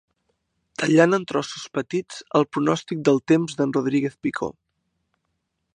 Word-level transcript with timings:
Tallant 0.83 1.17
en 1.17 1.27
trossos 1.31 1.67
petits 1.79 2.17
el 2.41 2.47
pronòstic 2.57 3.03
del 3.11 3.23
temps 3.33 3.57
d'en 3.61 3.79
Rodríguez 3.79 4.19
Picó. 4.27 4.51